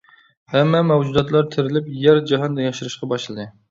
ھەممە 0.53 0.81
مەۋجۇداتلار 0.93 1.47
تىرىلىپ، 1.53 1.95
يەر-جاھان 2.09 2.63
ياشىرىشقا 2.67 3.17
باشلىدى. 3.17 3.53